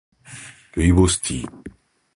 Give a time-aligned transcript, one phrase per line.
[0.73, 1.53] ルイボスティー